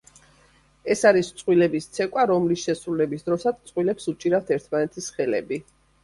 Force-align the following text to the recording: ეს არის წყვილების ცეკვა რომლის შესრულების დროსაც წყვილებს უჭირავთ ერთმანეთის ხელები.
ეს 0.93 1.01
არის 1.09 1.27
წყვილების 1.41 1.87
ცეკვა 1.97 2.23
რომლის 2.31 2.63
შესრულების 2.69 3.25
დროსაც 3.27 3.59
წყვილებს 3.67 4.07
უჭირავთ 4.13 4.49
ერთმანეთის 4.57 5.11
ხელები. 5.19 5.61